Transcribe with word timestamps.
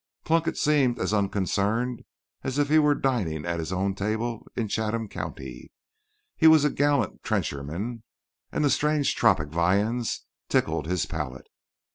Plunkett 0.23 0.57
seemed 0.57 0.97
as 0.97 1.13
unconcerned 1.13 2.01
as 2.43 2.57
if 2.57 2.69
he 2.69 2.79
were 2.79 2.95
dining 2.95 3.45
at 3.45 3.59
his 3.59 3.71
own 3.71 3.93
table 3.93 4.47
in 4.55 4.67
Chatham 4.67 5.07
County. 5.07 5.71
He 6.35 6.47
was 6.47 6.65
a 6.65 6.71
gallant 6.71 7.21
trencherman, 7.21 8.01
and 8.51 8.65
the 8.65 8.71
strange 8.71 9.13
tropic 9.15 9.49
viands 9.49 10.25
tickled 10.49 10.87
his 10.87 11.05
palate. 11.05 11.49